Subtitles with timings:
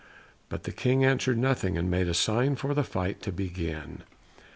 [0.49, 4.01] But the King answered nothing, and made a sign for the fight to begin.